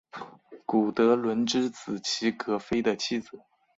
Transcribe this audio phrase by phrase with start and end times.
[0.65, 3.39] 古德伦之子齐格菲的妻子。